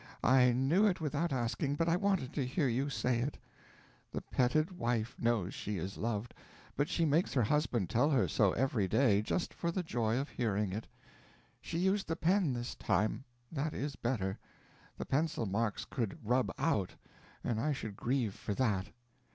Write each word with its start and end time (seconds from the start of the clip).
I 0.23 0.51
knew 0.51 0.87
it 0.87 0.99
without 0.99 1.31
asking, 1.31 1.75
but 1.75 1.87
I 1.87 1.95
wanted 1.95 2.33
to 2.33 2.43
hear 2.43 2.67
you 2.67 2.89
say 2.89 3.19
it. 3.19 3.37
The 4.11 4.21
petted 4.21 4.71
wife 4.71 5.15
knows 5.19 5.53
she 5.53 5.77
is 5.77 5.95
loved, 5.95 6.33
but 6.75 6.89
she 6.89 7.05
makes 7.05 7.33
her 7.35 7.43
husband 7.43 7.87
tell 7.91 8.09
her 8.09 8.27
so 8.27 8.51
every 8.53 8.87
day, 8.87 9.21
just 9.21 9.53
for 9.53 9.71
the 9.71 9.83
joy 9.83 10.17
of 10.17 10.27
hearing 10.29 10.71
it.... 10.73 10.87
She 11.61 11.77
used 11.77 12.07
the 12.07 12.15
pen 12.15 12.51
this 12.53 12.73
time. 12.73 13.25
That 13.51 13.75
is 13.75 13.95
better; 13.95 14.39
the 14.97 15.05
pencil 15.05 15.45
marks 15.45 15.85
could 15.85 16.17
rub 16.25 16.51
out, 16.57 16.95
and 17.43 17.59
I 17.59 17.71
should 17.71 17.95
grieve 17.95 18.33
for 18.33 18.55
that. 18.55 18.87